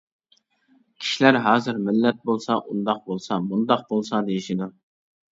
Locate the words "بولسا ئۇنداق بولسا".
2.29-3.37